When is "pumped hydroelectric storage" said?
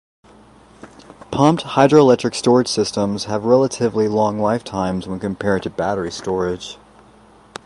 1.29-2.67